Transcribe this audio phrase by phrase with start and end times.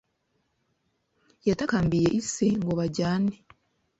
[1.47, 3.35] yatakambiye ise ngo bajyane